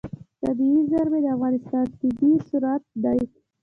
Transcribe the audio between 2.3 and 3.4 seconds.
ثروت دی.